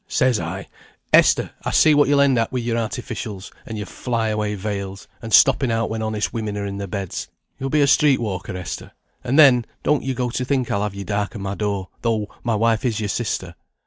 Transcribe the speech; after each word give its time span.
Says 0.07 0.39
I, 0.39 0.67
'Esther, 1.13 1.51
I 1.63 1.69
see 1.69 1.93
what 1.93 2.09
you'll 2.09 2.21
end 2.21 2.39
at 2.39 2.51
with 2.51 2.63
your 2.63 2.75
artificials, 2.75 3.51
and 3.67 3.77
your 3.77 3.85
fly 3.85 4.29
away 4.29 4.55
veils, 4.55 5.07
and 5.21 5.31
stopping 5.31 5.71
out 5.71 5.91
when 5.91 6.01
honest 6.01 6.33
women 6.33 6.57
are 6.57 6.65
in 6.65 6.77
their 6.79 6.87
beds; 6.87 7.27
you'll 7.59 7.69
be 7.69 7.81
a 7.81 7.85
street 7.85 8.19
walker, 8.19 8.57
Esther, 8.57 8.93
and 9.23 9.37
then, 9.37 9.63
don't 9.83 10.01
you 10.01 10.15
go 10.15 10.31
to 10.31 10.43
think 10.43 10.71
I'll 10.71 10.81
have 10.81 10.95
you 10.95 11.03
darken 11.03 11.41
my 11.41 11.53
door, 11.53 11.89
though 12.01 12.29
my 12.43 12.55
wife 12.55 12.83
is 12.83 12.99
your 12.99 13.09
sister.' 13.09 13.53